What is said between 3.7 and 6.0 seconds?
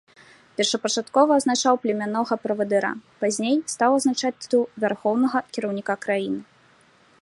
стаў азначаць тытул вярхоўнага кіраўніка